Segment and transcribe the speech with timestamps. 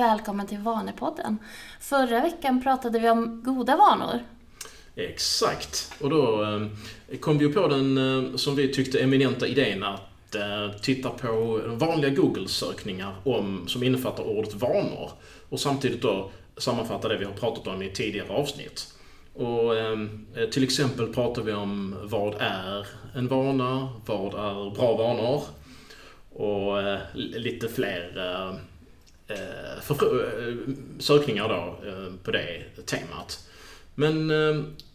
[0.00, 1.38] välkommen till Vanepodden.
[1.80, 4.20] Förra veckan pratade vi om goda vanor.
[4.96, 5.92] Exakt.
[6.00, 6.76] Och då ehm,
[7.20, 12.10] kom vi på den, ehm, som vi tyckte, eminenta idén att eh, titta på vanliga
[12.10, 15.10] Google-sökningar om, som innefattar ordet vanor.
[15.48, 18.94] Och samtidigt då sammanfatta det vi har pratat om i tidigare avsnitt.
[19.34, 23.88] Och ehm, eh, till exempel pratar vi om vad är en vana?
[24.06, 25.42] Vad är bra vanor?
[26.30, 28.18] Och eh, lite fler
[30.98, 31.78] sökningar då
[32.24, 33.48] på det temat.
[33.94, 34.30] Men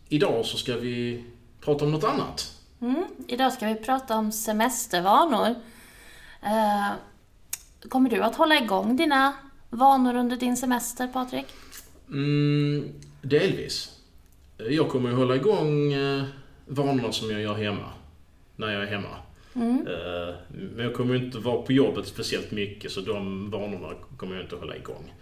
[0.09, 1.23] idag så ska vi
[1.61, 2.51] prata om något annat.
[2.81, 5.55] Mm, idag ska vi prata om semestervanor.
[7.89, 9.33] kommer du att hålla igång dina
[9.69, 11.45] vanor under din semester, Patrik?
[12.09, 13.91] Mm, delvis.
[14.57, 16.23] Jag kommer att hålla igång eh,
[16.65, 17.89] vanorna som jag gör hemma.
[18.55, 19.17] När jag är hemma.
[19.55, 19.87] Mm.
[19.87, 24.43] Eh, men jag kommer inte vara på jobbet speciellt mycket så de vanorna kommer jag
[24.43, 25.13] inte att hålla igång.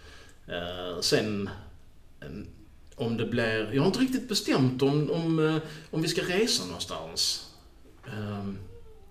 [0.46, 1.50] Eh, sen
[2.96, 3.74] om det blir...
[3.74, 5.60] Jag har inte riktigt bestämt om, om,
[5.90, 7.50] om vi ska resa någonstans.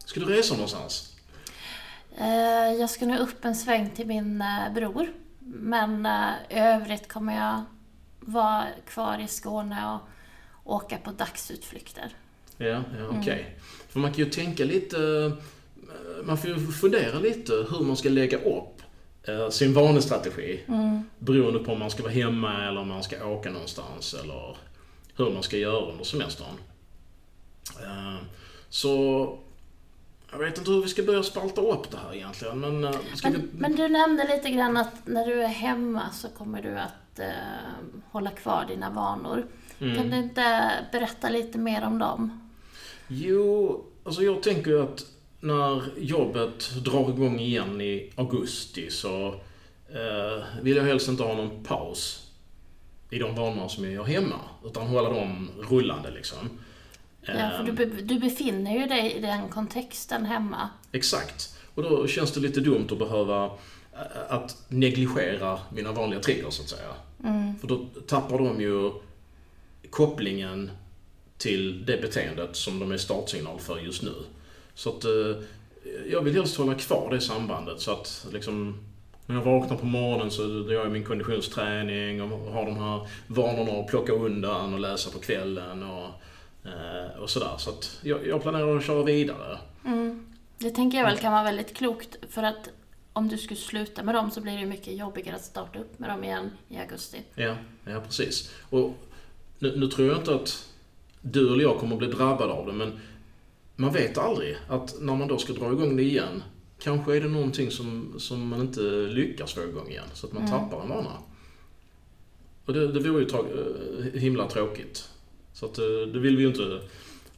[0.06, 1.16] Ska du resa någonstans?
[2.80, 4.44] Jag ska nu upp en sväng till min
[4.76, 5.08] bror.
[5.40, 6.06] Men
[6.50, 7.64] i övrigt kommer jag
[8.20, 10.00] vara kvar i Skåne
[10.64, 12.16] och åka på dagsutflykter.
[12.58, 13.20] Ja, ja okej.
[13.20, 13.40] Okay.
[13.40, 13.52] Mm.
[13.90, 18.10] För man kan ju tänka lite, eh, man får ju fundera lite hur man ska
[18.10, 18.82] lägga upp
[19.24, 20.60] eh, sin vanestrategi.
[20.68, 21.04] Mm.
[21.20, 24.58] Beroende på om man ska vara hemma eller om man ska åka någonstans eller
[25.18, 26.56] hur man ska göra under semestern.
[27.82, 28.16] Eh,
[28.70, 29.38] så
[30.32, 32.60] jag vet inte hur vi ska börja spalta upp det här egentligen.
[32.60, 32.94] Men, men,
[33.24, 33.50] vi...
[33.58, 37.28] men du nämnde lite grann att när du är hemma så kommer du att eh,
[38.12, 39.46] hålla kvar dina vanor.
[39.80, 39.96] Mm.
[39.96, 42.43] Kan du inte berätta lite mer om dem?
[43.08, 45.06] Jo, alltså jag tänker att
[45.40, 49.28] när jobbet drar igång igen i augusti så
[49.90, 52.32] eh, vill jag helst inte ha någon paus
[53.10, 54.40] i de vanor som jag gör hemma.
[54.66, 56.50] Utan hålla dem rullande liksom.
[57.22, 58.08] Ja, för du, ehm.
[58.08, 60.70] du befinner ju dig i den kontexten hemma.
[60.92, 61.56] Exakt.
[61.76, 63.46] Och då känns det lite dumt att behöva
[63.94, 66.94] eh, att negligera mina vanliga triggers, så att säga.
[67.24, 67.60] Mm.
[67.60, 68.92] För då tappar de ju
[69.90, 70.72] kopplingen
[71.44, 74.14] till det beteendet som de är startsignal för just nu.
[74.74, 75.44] Så att eh,
[76.12, 78.84] jag vill helst hålla kvar det sambandet så att liksom
[79.26, 83.80] när jag vaknar på morgonen så gör jag min konditionsträning och har de här vanorna
[83.80, 86.08] att plocka undan och läsa på kvällen och,
[86.70, 87.56] eh, och sådär.
[87.58, 89.58] Så att jag, jag planerar att köra vidare.
[89.86, 90.26] Mm.
[90.58, 92.70] Det tänker jag väl kan vara väldigt klokt för att
[93.14, 96.10] om du skulle sluta med dem så blir det mycket jobbigare att starta upp med
[96.10, 97.18] dem igen i augusti.
[97.36, 97.56] Ja,
[97.86, 98.52] ja precis.
[98.70, 98.94] Och
[99.60, 100.73] nu, nu tror jag inte att
[101.24, 103.00] du eller jag kommer att bli drabbade av det, men
[103.76, 106.44] man vet aldrig att när man då ska dra igång det igen,
[106.80, 110.44] kanske är det någonting som, som man inte lyckas få igång igen, så att man
[110.44, 110.60] mm.
[110.60, 111.18] tappar en vana.
[112.66, 115.10] Och det, det vore ju tra eh, himla tråkigt.
[115.54, 116.82] Så att, eh, det vill vi ju inte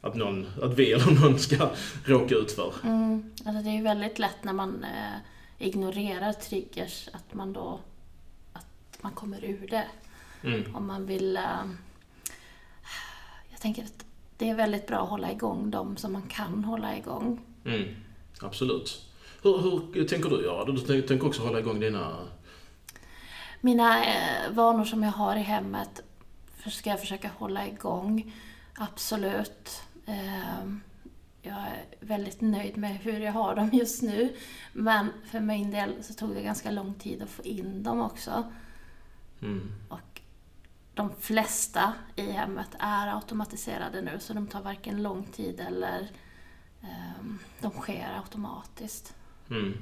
[0.00, 1.70] att, någon, att vi eller någon ska
[2.04, 2.74] råka ut för.
[2.84, 3.32] Mm.
[3.44, 7.80] Alltså det är ju väldigt lätt när man eh, ignorerar triggers, att man då
[8.52, 9.86] att man kommer ur det.
[10.42, 10.76] Mm.
[10.76, 11.64] Om man vill eh,
[13.56, 14.04] jag tänker att
[14.36, 17.40] det är väldigt bra att hålla igång de som man kan hålla igång.
[17.64, 17.88] Mm,
[18.40, 19.02] absolut.
[19.42, 19.58] Hur,
[19.94, 20.64] hur tänker du göra?
[20.64, 22.16] Du tänker också hålla igång dina...
[23.60, 26.02] Mina eh, vanor som jag har i hemmet
[26.66, 28.34] ska jag försöka hålla igång.
[28.74, 29.82] Absolut.
[30.06, 30.66] Eh,
[31.42, 34.36] jag är väldigt nöjd med hur jag har dem just nu.
[34.72, 38.52] Men för min del så tog det ganska lång tid att få in dem också.
[39.42, 39.72] Mm.
[39.88, 40.15] Och
[40.96, 46.08] de flesta i hemmet är automatiserade nu, så de tar varken lång tid eller
[46.80, 49.14] um, de sker automatiskt.
[49.50, 49.78] Mm.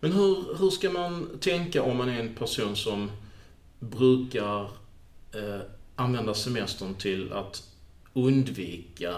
[0.00, 3.10] Men hur, hur ska man tänka om man är en person som
[3.78, 4.62] brukar
[5.34, 5.60] eh,
[5.96, 7.62] använda semestern till att
[8.12, 9.14] undvika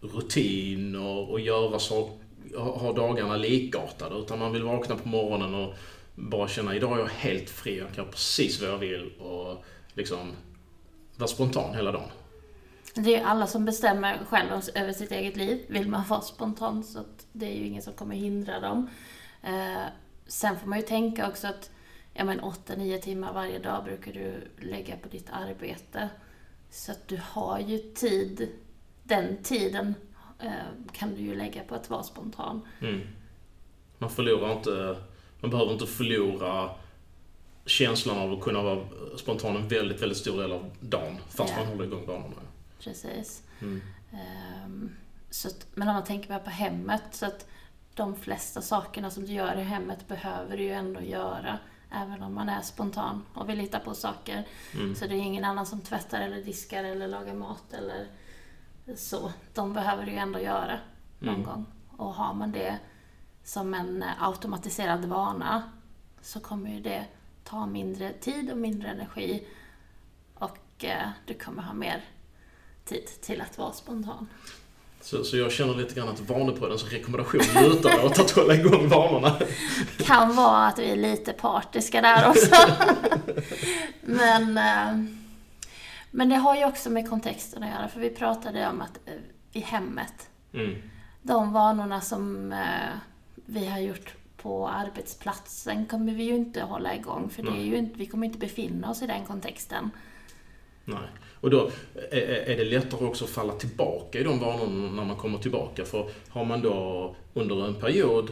[0.00, 2.18] rutiner och göra saker,
[2.56, 4.16] ha dagarna likartade.
[4.16, 5.74] Utan man vill vakna på morgonen och
[6.14, 9.12] bara känna idag är jag helt fri, jag kan göra precis vad jag vill.
[9.18, 9.64] Och
[9.94, 10.32] liksom
[11.16, 12.08] vara spontan hela dagen.
[12.94, 15.64] Det är alla som bestämmer själv över sitt eget liv.
[15.68, 18.90] Vill man vara spontan så det är ju ingen som kommer hindra dem.
[19.42, 19.82] Eh,
[20.26, 21.70] sen får man ju tänka också att
[22.14, 26.08] ja, men 8-9 timmar varje dag brukar du lägga på ditt arbete.
[26.70, 28.48] Så att du har ju tid,
[29.02, 29.94] den tiden
[30.38, 30.50] eh,
[30.92, 32.60] kan du ju lägga på att vara spontan.
[32.80, 33.00] Mm.
[33.98, 34.96] Man förlorar inte,
[35.40, 36.70] man behöver inte förlora
[37.66, 38.80] känslan av att kunna vara
[39.16, 41.16] spontan en väldigt, väldigt stor del av dagen.
[41.28, 41.62] Fast yeah.
[41.62, 42.42] man håller igång banorna.
[42.80, 43.42] Precis.
[43.60, 43.82] Mm.
[44.64, 44.90] Um,
[45.30, 47.46] så att, men om man tänker bara på hemmet, så att
[47.94, 51.58] de flesta sakerna som du gör i hemmet behöver du ju ändå göra.
[51.92, 54.46] Även om man är spontan och vill hitta på saker.
[54.74, 54.94] Mm.
[54.94, 58.06] Så det är ingen annan som tvättar eller diskar eller lagar mat eller
[58.96, 59.32] så.
[59.54, 60.78] De behöver det ju ändå göra
[61.18, 61.46] någon Mm.
[61.46, 61.66] gång.
[61.96, 62.78] Och har man det
[63.44, 65.62] som en eh, automatiserad vana
[66.22, 67.04] så kommer ju det
[67.44, 69.46] ta mindre tid och mindre energi
[70.34, 72.04] och eh, du kommer ha mer
[72.84, 74.28] tid till att vara spontan.
[75.00, 79.38] Så, så jag känner lite grann att Vanepoddens rekommendation lutar åt att hålla igång vanorna.
[79.98, 82.56] Kan vara att vi är lite partiska där också.
[84.00, 85.04] men, eh,
[86.10, 89.14] men det har ju också med kontexten att göra, för vi pratade om att eh,
[89.52, 90.82] i hemmet, Mm.
[91.22, 92.54] de vanorna som
[93.34, 94.14] vi har gjort
[94.44, 98.26] på arbetsplatsen kommer vi ju inte hålla igång, för det är ju inte, vi kommer
[98.26, 99.90] inte befinna oss i den kontexten.
[100.84, 101.08] Nej.
[101.40, 101.70] Och då
[102.10, 105.84] är, är det lättare också att falla tillbaka i de vanorna när man kommer tillbaka.
[105.84, 108.30] För har man då under en period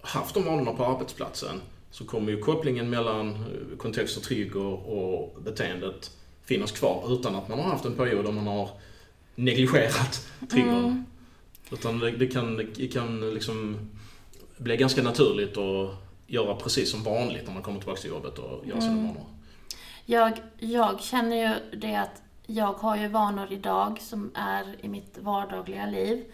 [0.00, 5.42] haft de vanorna på arbetsplatsen så kommer ju kopplingen mellan eh, kontext och trigger och
[5.42, 6.10] beteendet
[6.44, 8.70] finnas kvar utan att man har haft en period där man har
[9.34, 10.84] negligerat triggern.
[10.84, 11.04] Mm.
[11.72, 13.88] Utan det, det kan, det kan liksom
[14.58, 15.90] bli ganska naturligt att
[16.26, 19.06] göra precis som vanligt när man kommer tillbaka till jobbet och göra sina Mm.
[19.06, 19.26] vanor.
[20.04, 25.18] Jag, jag känner ju det att jag har ju vanor idag som är i mitt
[25.18, 26.24] vardagliga liv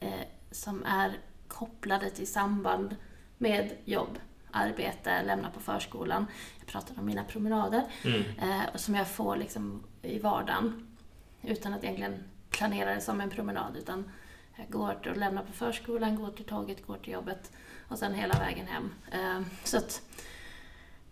[0.00, 0.10] eh,
[0.50, 1.12] som är
[1.48, 2.96] kopplade till samband
[3.38, 4.18] med jobb,
[4.50, 6.26] arbete, lämna på förskolan.
[6.58, 8.20] Jag pratar om mina promenader Mm.
[8.20, 10.96] eh, och som jag får liksom i vardagen
[11.42, 14.10] utan att egentligen planera det som en promenad utan
[14.56, 17.52] jag går och lämnar på förskolan, går till tåget, går till jobbet
[17.88, 18.90] och sen hela vägen hem.
[19.12, 20.02] Ehm, så att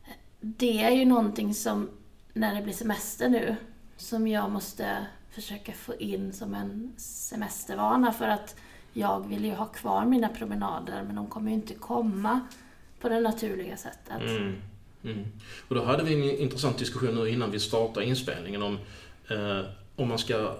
[0.04, 1.90] eh, det är ju någonting som,
[2.32, 3.56] när det blir semester nu,
[3.96, 8.56] som jag måste försöka få in som en semestervana för att
[8.92, 12.40] jag vill ju ha kvar mina promenader men de kommer ju inte komma
[13.00, 14.20] på det naturliga sättet.
[14.20, 14.56] Mm.
[15.04, 15.26] Mm.
[15.68, 18.78] Och då hade vi en intressant diskussion nu innan vi startade inspelningen om
[19.30, 19.64] eh,
[19.96, 20.56] om man ska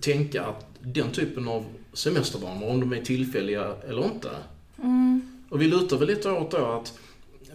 [0.00, 4.30] tänka att den typen av semestervanor, om de är tillfälliga eller inte.
[4.78, 6.98] Mm, Och vi lutar väl lite åt då att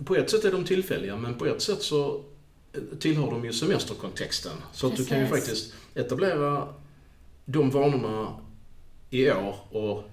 [0.06, 2.22] på ett sätt är de tillfälliga men på ett sätt så
[3.00, 4.52] tillhör de ju semesterkontexten.
[4.74, 6.68] Så att du kan ju faktiskt etablera
[7.46, 8.36] de vanorna
[9.10, 10.04] i år och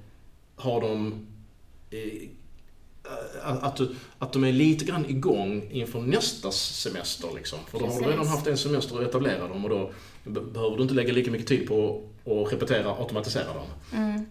[0.57, 1.27] ha dem
[3.43, 3.81] att,
[4.19, 7.29] att, de är lite grann igång inför nästa semester.
[7.35, 7.59] Liksom.
[7.67, 9.91] För då har du redan haft en semester att etablera dem och då
[10.25, 13.67] be- behöver du inte lägga lika mycket tid på att repetera, automatisera dem.
[13.93, 14.27] mm.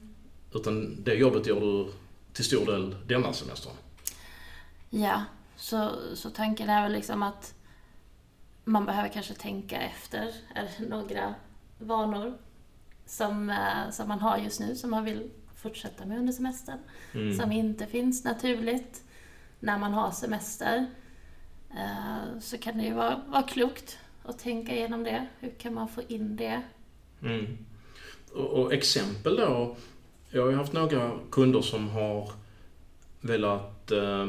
[0.53, 1.91] Utan det jobbet gör du
[2.33, 3.73] till stor del denna semestern.
[4.89, 5.23] Ja,
[5.55, 7.53] så, så tanken är väl liksom att
[8.63, 10.33] man behöver kanske tänka efter
[10.89, 11.35] några
[11.79, 12.37] vanor
[13.05, 15.29] som, eh, som man har just nu som man vill
[15.61, 16.79] fortsätta med under semestern.
[17.13, 17.37] Mm.
[17.37, 19.03] Som inte finns naturligt
[19.59, 20.85] när man har semester.
[21.71, 25.27] Eh, Så kan det ju vara, vara klokt att tänka igenom det.
[25.39, 26.61] Hur kan man få in det?
[27.21, 27.57] Mm.
[28.33, 29.75] Och, och exempel då.
[30.29, 32.31] Jag har ju haft några kunder som har
[33.21, 34.27] velat eh,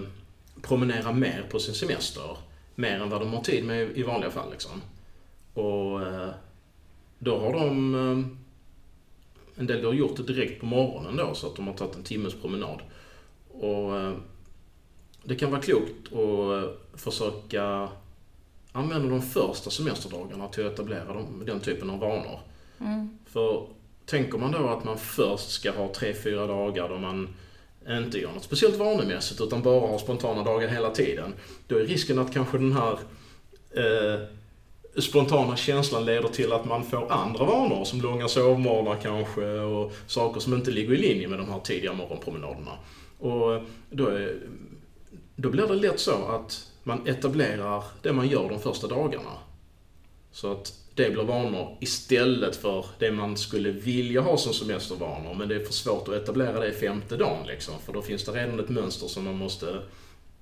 [0.62, 2.36] promenera mer på sin semester.
[2.74, 4.50] Mer än vad de har tid med i vanliga fall.
[4.50, 4.82] Liksom.
[5.54, 6.30] Och eh,
[7.18, 8.36] då har de...
[9.60, 12.02] En del har gjort det direkt på morgonen då, så att de har tagit en
[12.02, 12.80] timmes promenad.
[13.48, 14.12] Och eh,
[15.24, 17.88] det kan vara klokt att eh, försöka
[18.72, 22.40] använda de första semesterdagarna till att etablera de, den typen av vanor.
[22.80, 23.18] Mm.
[23.26, 23.66] För
[24.06, 27.28] tänker man då att man först ska ha tre, fyra dagar då man
[27.88, 31.34] inte gör något speciellt vanemässigt utan bara har spontana dagar hela tiden.
[31.66, 32.92] Då är risken att kanske den här
[33.70, 34.20] eh,
[34.98, 40.40] spontana känslan leder till att man får andra vanor som långa sovmorgnar kanske och saker
[40.40, 42.72] som inte ligger i linje med de här tidiga morgonpromenaderna.
[43.18, 44.38] Och då, är,
[45.36, 49.32] då blir det lätt så att man etablerar det man gör de första dagarna.
[50.32, 55.34] Så att det blir vanor istället för det man skulle vilja ha som semestervanor.
[55.34, 57.74] Men det är för svårt att etablera det femte dagen liksom.
[57.84, 59.82] För då finns det redan ett mönster som man måste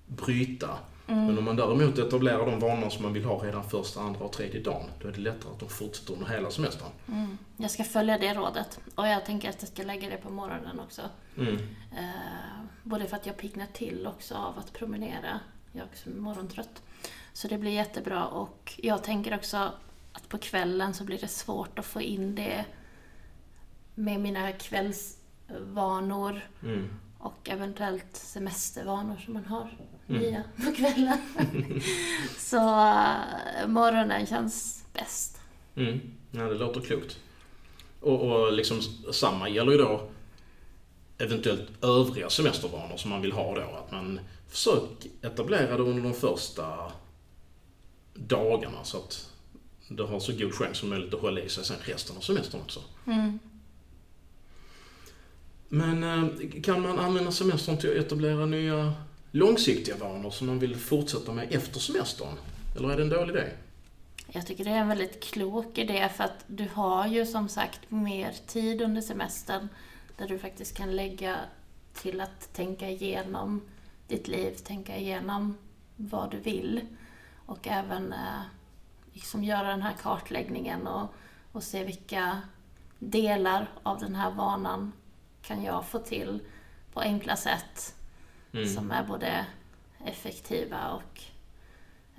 [0.06, 0.68] bryta.
[1.14, 4.32] Men om man däremot etablerar de vanor som man vill ha redan första, andra och
[4.32, 4.90] tredje dagen.
[5.02, 6.88] Då är det lättare att de fortsätter under hela semestern.
[7.08, 7.38] Mm.
[7.56, 8.80] Jag ska följa det rådet.
[8.94, 11.02] Och jag tänker att jag ska lägga det på morgonen också.
[11.36, 11.54] Mm.
[11.92, 15.40] Eh, både för att jag piggnar till också av att promenera.
[15.72, 16.82] Jag är också morgontrött.
[17.32, 19.56] Så det blir jättebra och jag tänker också
[20.12, 22.64] att på kvällen så blir det svårt att få in det
[23.94, 26.88] med mina kvällsvanor Mm.
[27.18, 29.70] Och eventuellt semestervanor som man har
[30.08, 30.22] Mm.
[30.22, 31.18] nya på kvällen.
[32.38, 35.40] så eh, morgonen känns bäst.
[35.76, 36.00] Mm.
[36.30, 37.18] Ja, det låter klokt.
[38.00, 38.80] Och, och liksom
[39.12, 40.10] samma gäller ju då
[41.18, 43.60] eventuellt övriga semestervanor som man vill ha då.
[43.84, 46.92] Att man försöker etablera det under de första
[48.14, 49.30] dagarna så att
[49.88, 52.60] det har så god chans som möjligt att hålla i sig sen resten av semestern
[52.60, 52.80] också.
[53.06, 53.38] Mm.
[55.68, 58.92] Men eh, kan man använda semestern till att etablera nya
[59.30, 62.38] långsiktiga vanor som man vill fortsätta med efter semestern?
[62.76, 63.50] Eller är det en dålig idé?
[64.32, 67.80] Jag tycker det är en väldigt klok idé för att du har ju som sagt
[67.90, 69.68] mer tid under semestern
[70.16, 71.37] där du faktiskt kan lägga
[71.94, 73.60] till att tänka igenom
[74.08, 75.56] ditt liv, tänka igenom
[75.96, 76.80] vad du vill
[77.46, 78.40] och även eh,
[79.12, 81.14] liksom göra den här kartläggningen och,
[81.52, 82.40] och se vilka
[82.98, 84.92] delar av den här vanan
[85.48, 86.38] kan jag få till
[86.92, 87.94] på enkla sätt
[88.52, 88.68] Mm.
[88.68, 89.46] som är både
[90.06, 91.20] effektiva och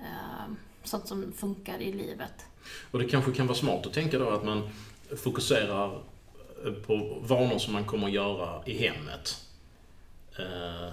[0.00, 0.52] eh,
[0.84, 2.32] sånt som funkar i livet.
[2.90, 4.68] Och det kanske kan vara smart att tänka då att man
[5.16, 6.02] fokuserar
[6.86, 9.46] på vanor som man kommer att göra i hemmet.
[10.38, 10.92] Eh,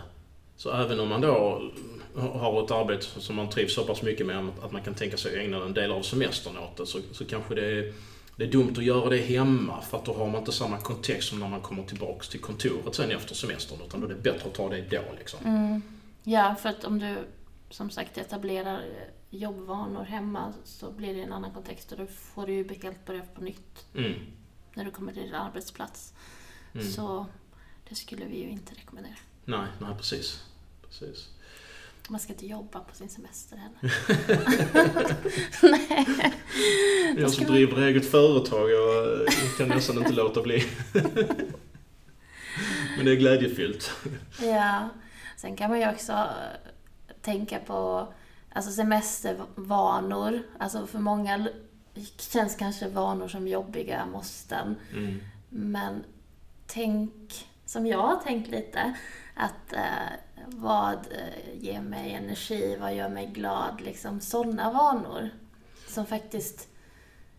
[0.55, 1.61] Så även om man då
[2.15, 5.31] har ett arbete som man trivs så pass mycket med att man kan tänka sig
[5.31, 7.93] att ägna en del av semestern åt det så, så kanske det är,
[8.37, 11.29] det är dumt att göra det hemma för att då har man inte samma kontext
[11.29, 14.49] som när man kommer tillbaks till kontoret sen efter semestern utan då är det bättre
[14.49, 15.39] att ta det då liksom.
[15.45, 15.81] Mm.
[16.23, 17.15] Ja, för att om du
[17.69, 18.85] som sagt etablerar
[19.29, 23.21] jobbvanor hemma så blir det en annan kontext och då får du ju helt börja
[23.35, 24.13] på nytt Mm.
[24.73, 26.13] när du kommer till din arbetsplats.
[26.73, 26.87] Mm.
[26.87, 27.25] Så
[27.89, 29.15] det skulle vi ju inte rekommendera.
[29.45, 30.43] Nej, nej precis.
[30.87, 31.29] precis.
[32.09, 33.93] Man ska inte jobba på sin semester heller.
[35.89, 36.33] Nej.
[37.17, 40.63] Jag som driver eget företag, jag kan nästan inte låta bli.
[42.97, 43.91] Men det är glädjefyllt.
[44.41, 44.89] Ja.
[45.37, 46.25] Sen kan man ju också eh,
[47.21, 48.07] tänka på
[48.53, 50.41] alltså semestervanor.
[50.59, 51.47] Alltså för många
[52.17, 54.75] känns kanske vanor som jobbiga måsten.
[54.93, 55.19] Mm.
[55.49, 56.03] Men
[56.67, 58.93] tänk, som jag har tänkt lite,
[59.35, 60.13] att eh,
[60.49, 65.29] vad eh, ger mig energi, vad gör mig glad, liksom sådana vanor.
[65.87, 66.67] Som faktiskt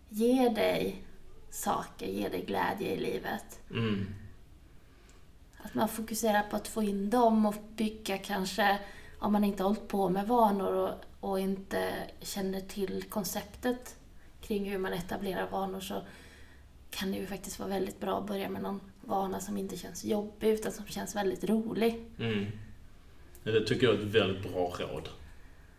[0.08, 1.04] ger dig
[1.50, 3.60] saker, ger dig glädje i livet.
[3.70, 4.06] Mm.
[5.62, 8.78] Att man fokuserar på att få in dem och bygga kanske,
[9.18, 10.94] om man inte har hållit på med vanor och,
[11.30, 13.96] och inte känner till konceptet
[14.40, 16.02] kring hur man etablerar vanor så
[16.90, 20.04] kan det ju faktiskt vara väldigt bra att börja med någon vana som inte känns
[20.04, 22.04] jobbig utan som känns väldigt rolig.
[22.18, 22.46] Mm.
[23.52, 25.08] Det tycker jag är ett väldigt bra råd.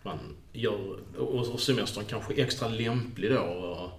[0.03, 0.19] Man
[0.53, 3.89] gör, och semestern kanske extra lämplig då och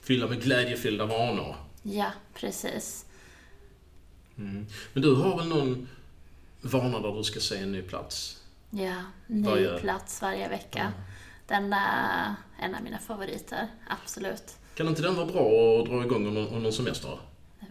[0.00, 1.56] fylla med glädjefyllda vanor.
[1.82, 3.06] Ja, precis.
[4.38, 4.66] Mm.
[4.92, 5.88] Men du har väl någon
[6.62, 8.42] vana där du ska se en ny plats?
[8.70, 8.94] Ja,
[9.26, 10.80] ny Varje- plats varje vecka.
[10.80, 10.92] Mm.
[11.46, 14.56] Den är en av mina favoriter, absolut.
[14.74, 17.18] Kan inte den vara bra att dra igång under, en semester?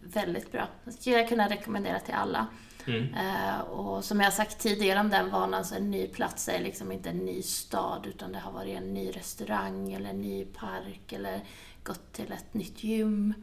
[0.03, 0.67] Väldigt bra.
[0.85, 2.47] Det skulle jag kunna rekommendera till alla.
[2.85, 3.13] Mm.
[3.13, 6.91] Eh, och som jag sagt tidigare om den vanan så en ny plats är liksom
[6.91, 11.13] inte en ny stad utan det har varit en ny restaurang eller en ny park
[11.13, 11.41] eller
[11.83, 13.33] gått till ett nytt gym.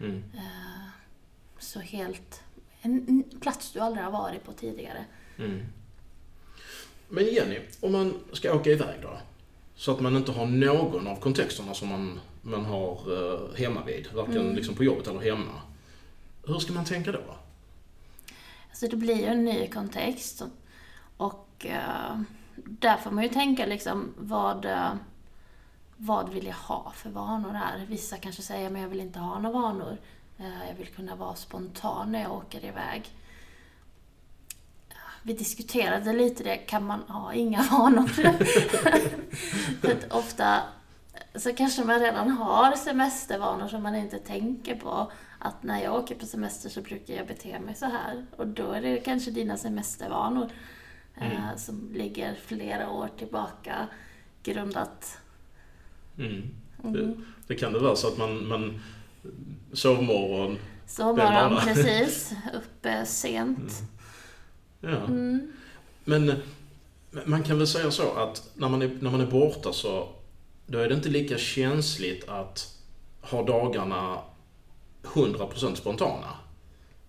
[0.00, 0.24] Mm.
[0.34, 0.88] Eh,
[1.58, 2.42] så helt...
[2.82, 5.04] En plats du aldrig har varit på tidigare.
[5.38, 5.60] Mm.
[7.08, 9.18] Men Jenny, om man ska åka iväg då?
[9.74, 14.08] Så att man inte har någon av kontexterna som man, man har eh, hemma vid,
[14.12, 14.56] varken Mm.
[14.56, 15.62] liksom på jobbet eller hemma.
[16.46, 17.20] Hur ska man tänka då?
[18.78, 20.42] Alltså det blir ju en ny kontext.
[21.16, 22.20] Och eh,
[22.54, 24.92] där får man ju tänka liksom vad, eh,
[25.96, 27.86] vad vill jag ha för vanor här?
[27.88, 29.98] Vissa kanske säger men jag vill inte ha några vanor.
[30.38, 33.10] Eh, jag vill kunna vara spontan när jag åker iväg.
[35.22, 38.06] Vi diskuterade lite det, kan man ha inga vanor?
[39.80, 40.62] för att ofta
[41.34, 46.14] så kanske man redan har semestervanor som man inte tänker på att när jag åker
[46.14, 48.26] på semester så brukar jag bete mig så här.
[48.36, 50.50] Och då är det kanske dina semestervanor
[51.16, 53.88] eh, som ligger flera år tillbaka
[54.42, 55.18] grundat.
[56.18, 56.50] Mm.
[56.84, 56.92] Mm.
[56.92, 57.14] Det,
[57.46, 58.80] det kan det vara så att man, man
[59.72, 62.32] sovmorgon, Sovmorgon, precis.
[62.54, 63.82] Uppe sent.
[64.80, 64.88] ja.
[64.88, 65.52] Mm.
[66.04, 66.36] Men eh,
[67.24, 70.08] man kan väl säga så att när man, är, när man är borta så
[70.66, 72.78] då är det inte lika känsligt att
[73.20, 74.18] ha dagarna
[75.02, 76.36] 100% spontana.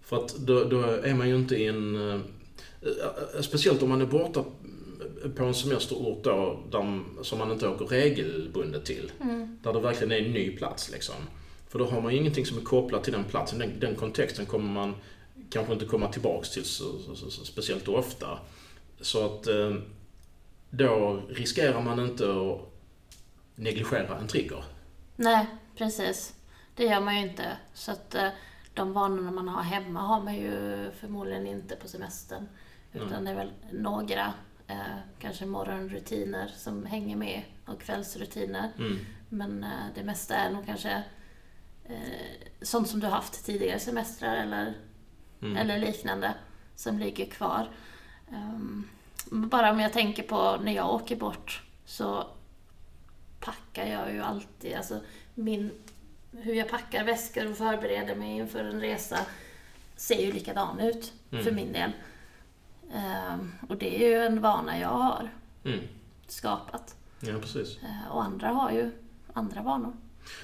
[0.01, 2.12] För att då, då är man ju inte i en...
[2.12, 2.19] eh,
[3.41, 4.43] Speciellt om man är borta
[5.36, 9.12] på en semesterort då, där, som man inte åker regelbundet till.
[9.22, 9.60] Mm.
[9.63, 11.15] Där det verkligen är en ny plats liksom.
[11.69, 13.60] För då har man ju ingenting som är kopplat till den platsen.
[13.60, 14.96] Den, den kontexten kommer man
[15.50, 18.39] kanske inte komma tillbaks till så, så, så, så speciellt ofta.
[19.01, 19.75] Så att eh,
[20.69, 22.72] då riskerar man inte att
[23.55, 24.63] negligera en trigger.
[25.15, 25.46] Nej,
[25.77, 26.34] precis.
[26.79, 27.57] Det gör man ju inte.
[27.74, 28.29] Så att eh,
[28.74, 32.50] de vanorna man har hemma har man ju förmodligen inte på semestern.
[32.93, 33.25] Utan Mm.
[33.25, 34.33] det är väl några,
[34.67, 38.71] eh, kanske morgonrutiner som hänger med och kvällsrutiner.
[38.77, 38.98] Mm.
[39.29, 41.03] Men eh, det mesta är nog kanske
[41.86, 41.98] eh,
[42.62, 44.74] sånt som du haft tidigare semestrar eller,
[45.41, 45.57] Mm.
[45.57, 46.33] eller liknande
[46.75, 47.69] som ligger kvar.
[48.31, 48.88] Ehm,
[49.31, 52.27] bara om jag tänker på när jag åker bort så
[53.39, 55.00] packar jag ju alltid, alltså
[55.36, 55.71] min,
[56.31, 59.19] hur jag packar väskor och förbereder mig inför en resa
[59.95, 61.43] ser ju likadan ut Mm.
[61.45, 61.91] för min del.
[62.93, 65.29] Ehm, och det är ju en vana jag har
[65.65, 65.79] Mm.
[66.27, 66.95] skapat.
[67.19, 67.77] Ja, precis.
[67.83, 68.91] Eh, och andra har ju
[69.33, 69.93] andra vanor.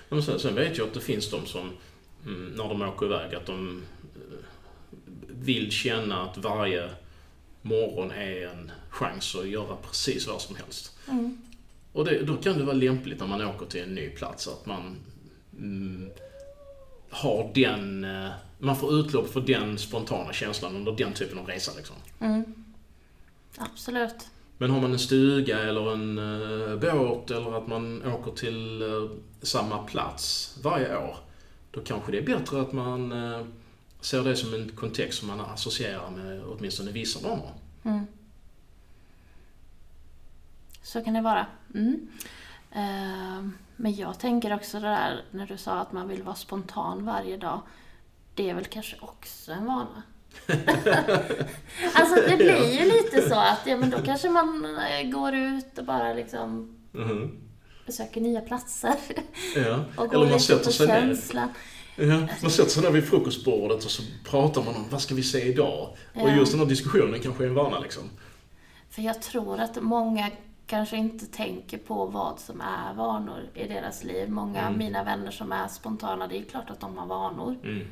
[0.10, 1.72] Men sen, sen vet jag att det finns de som,
[2.26, 3.84] mm, när de åker iväg, att de
[4.16, 4.22] eh,
[5.30, 6.90] vill känna att varje
[7.62, 10.98] morgon är en chans att göra precis vad som helst.
[11.08, 11.38] Mm.
[11.94, 14.66] Och det, då kan det vara lämpligt när man åker till en ny plats att
[14.66, 14.96] man
[15.58, 16.10] mm,
[17.10, 21.72] har den, eh, man får utlopp för den spontana känslan under den typen av resa
[21.78, 21.96] liksom.
[22.20, 22.54] Mm.
[23.58, 24.28] Absolut.
[24.58, 29.10] Men har man en stuga eller en uh, båt eller att man åker till eh,
[29.42, 31.18] samma plats varje år.
[31.72, 33.46] Då kanske det är bättre att man eh,
[34.02, 37.52] ser det som en kontext som man associerar med åtminstone vissa vanor.
[37.84, 38.06] Mm.
[40.82, 41.46] Så kan det vara.
[41.74, 42.08] Mm.
[42.76, 47.06] Ehm, men jag tänker också det där när du sa att man vill vara spontan
[47.06, 47.62] varje dag.
[48.36, 50.04] Det är väl kanske också en vana?
[51.94, 55.78] alltså det blir ju lite så att ja, men då kanske man eh, går ut
[55.78, 57.38] och bara liksom Mhm.
[57.86, 58.94] besöker nya platser.
[59.56, 59.84] Ja.
[59.96, 61.50] Och går Eller man sätter på sig känslan.
[61.96, 65.24] Ja, man sätter sig där vid frukostbordet och så pratar man om vad ska vi
[65.24, 65.90] se idag?
[66.14, 66.36] Och Ja.
[66.36, 68.04] just den här diskussionen kanske är en vana liksom.
[68.90, 70.32] För jag tror att många
[70.68, 74.30] kanske inte tänker på vad som är vanor i deras liv.
[74.30, 74.78] Många av Mm.
[74.80, 77.58] mina vänner som är spontana, det är klart att de har vanor.
[77.64, 77.88] Mm.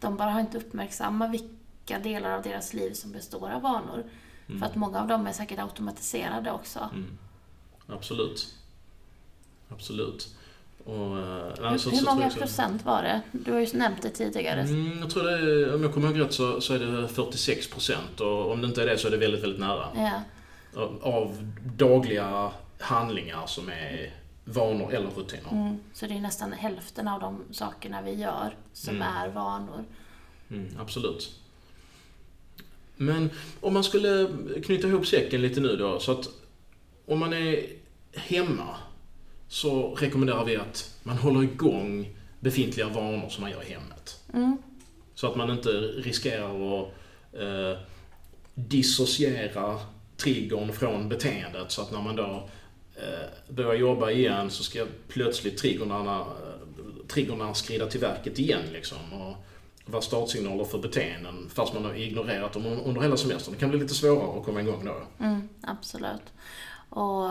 [0.00, 4.04] De bara har inte uppmärksammat vilka delar av deras liv som består av vanor.
[4.58, 6.78] För att många av dem är säkert automatiserade också.
[6.92, 7.18] Mm.
[7.88, 8.54] Absolut.
[9.68, 10.28] Absolut.
[10.84, 11.18] Och, nej,
[11.60, 13.20] Hur, hur många procent var det?
[13.32, 14.60] Du har ju nämnt det tidigare.
[14.60, 17.70] Mm, jag tror det är, om jag kommer ihåg rätt så, så är det 46
[17.70, 19.86] procent och om det inte är det så är det väldigt, väldigt nära.
[19.96, 20.22] Ja,
[21.02, 25.50] Av- dagliga handlingar som är vanor eller rutiner.
[25.52, 25.78] mm.
[25.92, 29.08] Så det är nästan hälften av de sakerna vi gör som Mm.
[29.08, 29.84] är vanor.
[30.50, 31.38] Mm, absolut.
[32.96, 33.30] Men
[33.60, 34.28] om man skulle
[34.64, 36.28] knyta ihop säcken lite nu då, så att
[37.06, 37.66] om man är
[38.14, 38.76] hemma
[39.48, 42.08] så rekommenderar vi att man håller igång
[42.40, 44.20] befintliga vanor som man gör i hemmet.
[44.34, 44.56] Mm.
[45.14, 46.88] Så att man inte riskerar att
[47.32, 47.80] eh,
[48.54, 49.78] dissociera
[50.22, 52.48] triggern från beteendet så att när man då
[52.96, 56.26] eh, börjar jobba igen så ska plötsligt triggerna,
[57.46, 59.12] eh, skrida till verket igen liksom.
[59.12, 59.36] Och
[59.84, 63.54] vara startsignaler för beteenden fast man har ignorerat dem under hela semestern.
[63.54, 65.24] Det kan bli lite svårare att komma igång då.
[65.24, 66.32] Mm, absolut.
[66.88, 67.28] Och,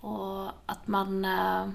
[0.00, 1.68] och att man, eh,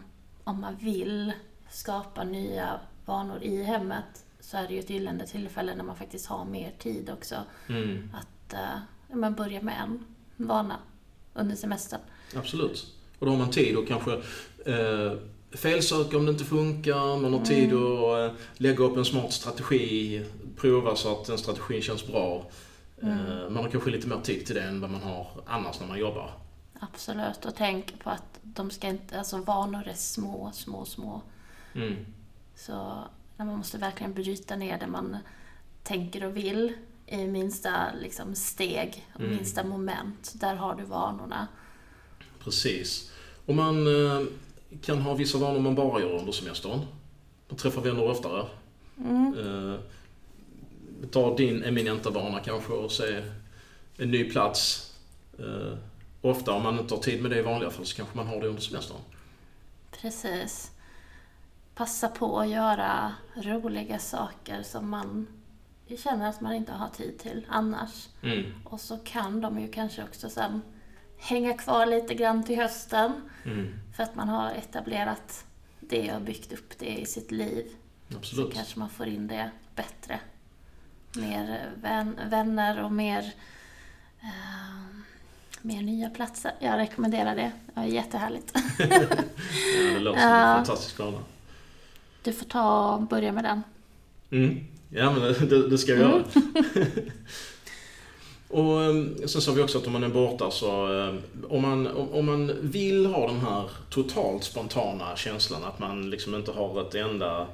[0.43, 1.33] om man vill
[1.69, 6.25] skapa nya vanor i hemmet så är det ju ett gyllene tillfälle när man faktiskt
[6.25, 7.35] har mer tid också.
[7.69, 8.53] Mm, Att
[9.07, 10.05] men börja med en
[10.37, 10.79] vana
[11.33, 12.01] under semestern.
[12.35, 12.93] absolut.
[13.19, 14.13] Och då har man tid att kanske
[14.65, 15.13] eh,
[15.51, 17.17] felsöka om det inte funkar.
[17.17, 21.81] Man har tid att eh, lägga upp en smart strategi, prova så att den strategin
[21.81, 22.45] känns bra.
[23.01, 25.87] Eh, man har kanske lite mer tid till det än vad man har annars när
[25.87, 26.31] man jobbar.
[26.79, 27.45] Absolut.
[27.45, 31.21] Och tänk på att de ska inte, alltså vanor är små, små, små.
[31.73, 32.05] Mm.
[32.55, 33.03] Så
[33.37, 35.17] man måste verkligen bryta ner det man
[35.83, 36.73] tänker och vill
[37.07, 39.35] i minsta liksom, steg och Mm.
[39.35, 40.31] minsta moment.
[40.35, 41.47] Där har du vanorna.
[42.43, 43.11] Precis.
[43.45, 44.25] Och man eh,
[44.81, 46.79] kan ha vissa vanor man bara gör under semestern.
[47.49, 48.45] Man träffar vänner oftare.
[48.97, 49.33] Mm.
[49.73, 49.79] Eh,
[51.11, 53.23] ta din eminenta vana kanske och se
[53.97, 54.91] en ny plats.
[55.39, 55.77] Eh,
[56.21, 58.41] ofta om man inte har tid med det i vanliga fall så kanske man har
[58.41, 58.97] det under semestern.
[60.01, 60.71] Precis.
[61.75, 65.27] Passa på att göra roliga saker som man
[65.95, 68.07] känner att man inte har tid till annars.
[68.23, 68.53] Mm.
[68.63, 70.61] Och så kan de ju kanske också sen
[71.17, 73.29] hänga kvar lite grann till hösten.
[73.45, 73.73] Mm.
[73.95, 75.45] För att man har etablerat
[75.79, 77.65] det och byggt upp det i sitt liv.
[78.09, 78.53] Så Absolut.
[78.53, 80.19] kanske man får in det bättre.
[81.15, 83.33] Mer vän, vänner och mer,
[84.21, 84.99] eh,
[85.61, 86.51] mer nya platser.
[86.59, 87.51] Jag rekommenderar det.
[87.73, 88.53] Det är jättehärligt.
[88.79, 91.17] Ja, det låter som en fantastisk vana.
[92.23, 93.63] Du får ta och börja med den.
[94.31, 94.67] Mm.
[94.89, 96.23] Ja, men det, det, ska jag göra.
[98.47, 101.15] och eh, sen sa vi också att om man är borta så, eh,
[101.49, 106.51] om man, om, man vill ha den här totalt spontana känslan att man liksom inte
[106.51, 107.47] har ett enda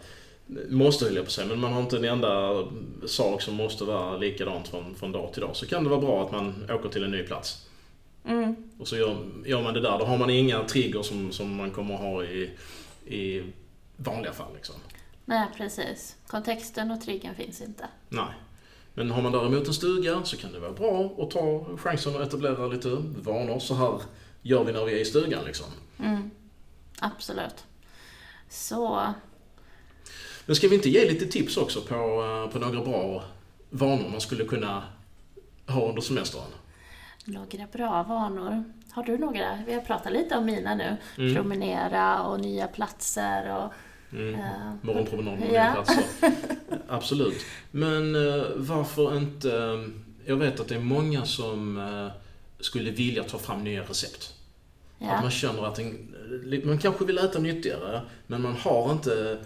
[0.69, 2.63] måste höll jag på att säga, men man har inte en enda
[3.05, 5.55] sak som måste vara likadant från, från dag till dag.
[5.55, 7.67] Så kan det vara bra att man åker till en ny plats.
[8.25, 8.55] Mm.
[8.79, 9.99] Och så gör, gör man det där.
[9.99, 12.49] Då har man inga trigger som, som man kommer att ha i,
[13.05, 13.43] i
[13.97, 14.53] vanliga fall.
[14.55, 14.75] Liksom.
[15.25, 16.15] Nej, precis.
[16.27, 17.87] Kontexten och triggern finns inte.
[18.09, 18.33] Nej.
[18.93, 22.27] Men har man däremot en stuga så kan det vara bra att ta chansen att
[22.27, 22.89] etablera lite
[23.21, 23.59] vanor.
[23.59, 24.01] Så här
[24.41, 25.65] gör vi när vi är i stugan liksom.
[25.99, 26.31] Mm.
[26.99, 27.65] Absolut.
[28.49, 29.13] Så,
[30.45, 33.23] Men ska vi inte ge lite tips också på, eh, på några bra
[33.69, 34.83] vanor man skulle kunna
[35.67, 36.51] ha under semestern?
[37.25, 38.63] några bra vanor.
[38.91, 39.59] Har du några?
[39.65, 40.97] Vi har pratat lite om mina nu.
[41.17, 41.35] Mm.
[41.35, 43.73] Promenera och nya platser och...
[44.13, 44.33] Mm.
[44.35, 44.41] eh,
[44.81, 46.03] Morgonpromenad platser.
[46.87, 47.45] Absolut.
[47.71, 49.57] Men eh, varför inte...
[49.57, 49.79] eh,
[50.25, 52.11] Jag vet att det är många som eh,
[52.59, 54.33] skulle vilja ta fram nya recept.
[54.99, 55.21] Att ja.
[55.21, 56.15] man känner att en,
[56.63, 59.37] man kanske vill äta nyttigare, men man har inte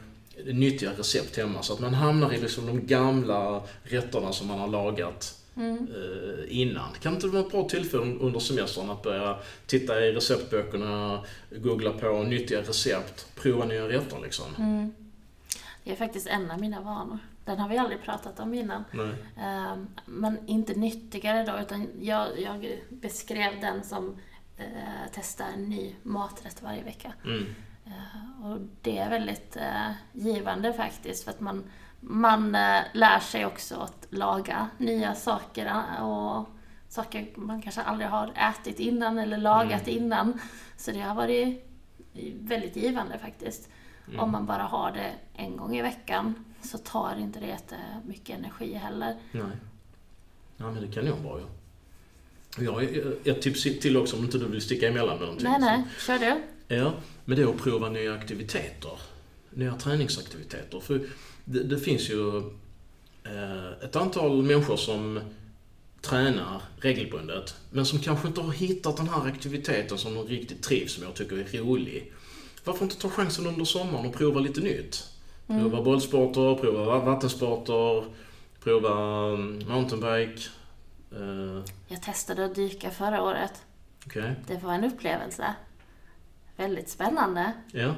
[0.45, 1.62] nyttiga recept hemma.
[1.63, 5.78] Så att man hamnar i liksom de gamla rätterna som man har lagat Mm.
[5.78, 6.93] eh, innan.
[7.02, 11.91] Kan inte det vara ett bra tillfälle under semestern att börja titta i receptböckerna, googla
[11.91, 14.46] på nyttiga recept, prova nya rätter liksom?
[14.58, 14.93] Mm.
[15.84, 17.20] Det är faktiskt en av mina vanor.
[17.46, 18.84] Den har vi aldrig pratat om innan.
[18.91, 19.15] Nej.
[19.38, 24.17] Ehm, men inte nyttigare då, utan jag, jag beskrev den som
[24.58, 27.13] eh, testa en ny maträtt varje vecka.
[27.26, 27.46] Mm.
[27.86, 31.63] Eh, och det är väldigt eh, givande faktiskt, för att man,
[31.99, 36.49] man eh, lär sig också att laga nya saker eh, och
[36.89, 40.39] saker man kanske aldrig har ätit innan eller lagat innan.
[40.77, 41.65] Så det har varit
[42.39, 43.69] väldigt givande faktiskt.
[44.07, 44.19] Mm.
[44.19, 48.73] Om man bara har det en gång i veckan så tar inte det jättemycket energi
[48.73, 49.15] heller.
[49.31, 49.43] Nej.
[50.57, 51.45] Ja, men det kan nog vara ju.
[52.65, 52.81] Jag har
[53.29, 55.49] ett tips till också om inte du vill sticka emellan med någonting.
[55.49, 56.41] Nej, nej, kör du.
[56.75, 56.93] Ja,
[57.25, 58.99] men det är att prova nya aktiviteter.
[59.49, 60.79] Nya träningsaktiviteter.
[60.79, 61.01] För
[61.47, 62.38] det, det finns ju
[63.23, 65.19] eh, ett antal människor som
[66.01, 70.99] tränar regelbundet, men som kanske inte har hittat den här aktiviteten som de riktigt trivs
[70.99, 72.13] med och tycker är rolig.
[72.63, 75.03] Varför inte ta chansen under sommaren och prova lite nytt?
[75.47, 78.03] Prova bollsporter, prova va- vattensporter,
[78.63, 78.93] prova
[79.33, 80.41] mm, mountainbike.
[81.12, 83.53] Eh, Jag testade att dyka förra året.
[84.05, 85.55] Okej, Det var en upplevelse.
[86.57, 87.53] Väldigt spännande.
[87.71, 87.95] ja.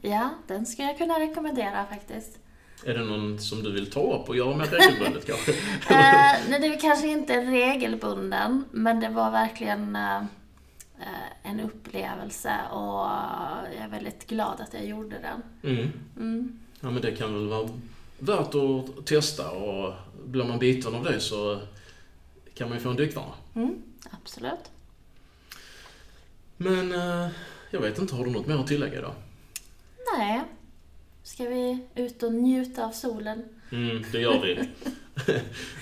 [0.00, 2.38] Ja, den skulle jag kunna rekommendera faktiskt.
[2.84, 5.50] Är det någon som du vill ta upp och göra mer regelbundet kanske?
[5.90, 10.16] Eh, nej, det är kanske inte regelbunden, men det var verkligen eh,
[11.00, 13.06] eh, en upplevelse och
[13.76, 15.72] jag är väldigt glad att jag gjorde den.
[15.72, 15.92] Mm.
[16.16, 16.58] Mm.
[16.80, 17.68] Ja men det kan väl vara
[18.18, 19.94] värt att testa och
[20.26, 21.60] blir man biten av det så
[22.54, 23.34] kan man ju få en dykvana.
[23.54, 24.70] Mm, absolut.
[26.56, 27.28] Men eh,
[27.70, 29.14] jag vet inte, har du något mer att tillägga idag?
[30.18, 30.42] Nej.
[31.22, 33.44] Ska vi ut och njuta av solen?
[33.72, 34.54] Mm, det gör vi.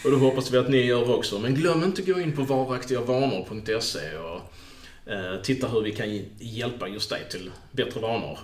[0.05, 1.39] och det hoppas vi att ni gör också.
[1.39, 4.41] Men glöm inte att gå in på varaktigavanor.se och
[5.13, 8.39] eh, titta hur vi kan hjälpa just dig till bättre vanor.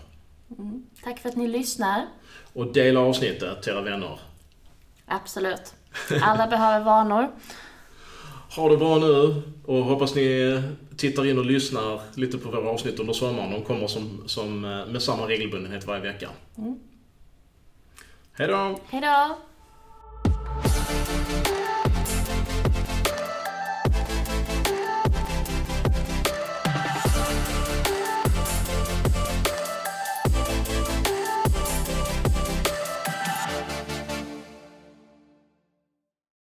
[0.59, 0.87] Mm.
[1.03, 2.07] Tack för att ni lyssnar.
[2.53, 4.19] Och dela avsnittet till era vänner.
[5.07, 5.75] Absolut.
[6.23, 7.33] Alla behöver vanor.
[8.57, 10.63] Ha det bra nu och hoppas ni
[10.97, 13.51] tittar in och lyssnar lite på våra avsnitt under sommaren.
[13.51, 16.29] De kommer som, som, eh, med samma regelbundenhet varje vecka.
[16.59, 16.79] Mm.
[18.33, 18.79] Hej då!
[18.89, 19.37] Hej då!